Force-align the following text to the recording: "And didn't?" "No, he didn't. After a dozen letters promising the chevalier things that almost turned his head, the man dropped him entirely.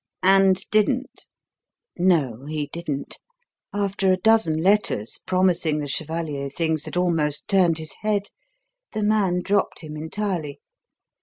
"And 0.23 0.67
didn't?" 0.71 1.27
"No, 1.95 2.45
he 2.47 2.65
didn't. 2.73 3.19
After 3.71 4.11
a 4.11 4.17
dozen 4.17 4.57
letters 4.63 5.19
promising 5.27 5.77
the 5.77 5.87
chevalier 5.87 6.49
things 6.49 6.85
that 6.85 6.97
almost 6.97 7.47
turned 7.47 7.77
his 7.77 7.93
head, 8.01 8.29
the 8.93 9.03
man 9.03 9.43
dropped 9.43 9.81
him 9.81 9.95
entirely. 9.95 10.59